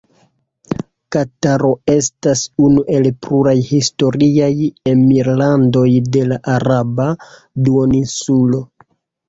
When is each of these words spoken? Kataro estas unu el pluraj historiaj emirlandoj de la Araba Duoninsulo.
Kataro 1.15 1.69
estas 1.95 2.41
unu 2.69 2.85
el 2.95 3.05
pluraj 3.27 3.55
historiaj 3.69 4.51
emirlandoj 4.95 5.87
de 6.19 6.27
la 6.33 6.43
Araba 6.57 7.09
Duoninsulo. 7.71 8.67